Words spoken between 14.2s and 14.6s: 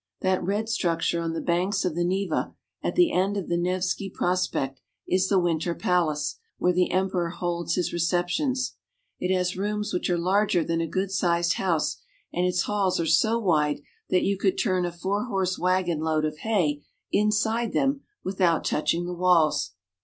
you could